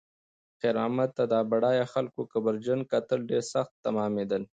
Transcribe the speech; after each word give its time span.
خیر 0.59 0.75
محمد 0.81 1.09
ته 1.17 1.23
د 1.31 1.33
بډایه 1.51 1.85
خلکو 1.93 2.21
کبرجن 2.33 2.79
کتل 2.91 3.19
ډېر 3.29 3.43
سخت 3.53 3.73
تمامېدل. 3.85 4.41